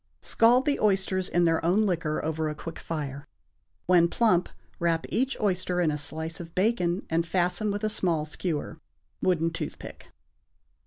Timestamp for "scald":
0.33-0.65